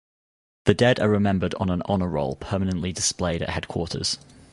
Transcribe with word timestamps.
The 0.65 0.73
dead 0.73 0.99
are 0.99 1.09
remembered 1.11 1.53
on 1.59 1.69
an 1.69 1.83
Honor 1.85 2.07
Roll 2.07 2.35
permanently 2.35 2.91
displayed 2.91 3.43
at 3.43 3.51
Headquarters. 3.51 4.17